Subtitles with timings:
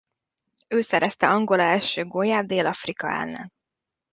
[0.67, 3.51] Ő szerezte Angola első gólját Dél-Afrika ellen.